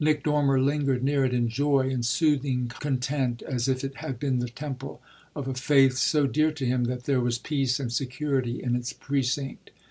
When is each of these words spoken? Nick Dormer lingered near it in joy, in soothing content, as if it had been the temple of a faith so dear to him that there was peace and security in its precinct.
Nick 0.03 0.23
Dormer 0.23 0.59
lingered 0.59 1.03
near 1.03 1.23
it 1.25 1.31
in 1.31 1.47
joy, 1.47 1.87
in 1.87 2.01
soothing 2.01 2.67
content, 2.67 3.43
as 3.43 3.67
if 3.67 3.83
it 3.83 3.97
had 3.97 4.17
been 4.17 4.39
the 4.39 4.49
temple 4.49 4.99
of 5.35 5.47
a 5.47 5.53
faith 5.53 5.95
so 5.95 6.25
dear 6.25 6.51
to 6.53 6.65
him 6.65 6.85
that 6.85 7.03
there 7.03 7.21
was 7.21 7.37
peace 7.37 7.79
and 7.79 7.93
security 7.93 8.63
in 8.63 8.75
its 8.75 8.93
precinct. 8.93 9.69